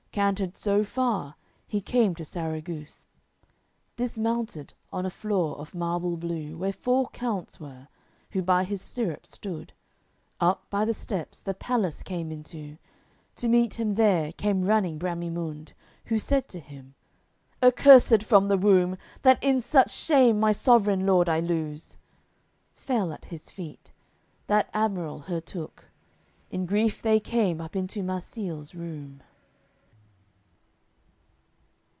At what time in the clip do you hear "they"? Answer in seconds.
27.01-27.21